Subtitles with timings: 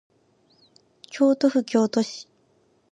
[1.11, 2.27] 京都府京都市